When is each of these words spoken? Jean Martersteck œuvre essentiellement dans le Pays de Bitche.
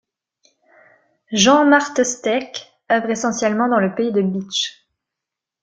Jean 1.31 1.63
Martersteck 1.65 2.71
œuvre 2.91 3.11
essentiellement 3.11 3.67
dans 3.69 3.77
le 3.79 3.93
Pays 3.93 4.11
de 4.11 4.23
Bitche. 4.23 4.87